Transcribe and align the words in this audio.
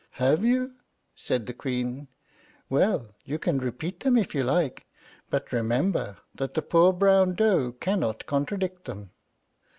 "Have 0.13 0.43
you?" 0.43 0.71
said 1.15 1.45
the 1.45 1.53
Queen. 1.53 2.07
"Well, 2.71 3.09
you 3.23 3.37
can 3.37 3.59
repeat 3.59 3.99
them 3.99 4.17
if 4.17 4.33
you 4.33 4.43
like; 4.43 4.87
but 5.29 5.51
remember 5.53 6.17
that 6.33 6.55
the 6.55 6.63
poor 6.63 6.91
brown 6.91 7.35
doe 7.35 7.73
cannot 7.73 8.25
contradict 8.25 8.85
them." 8.85 9.11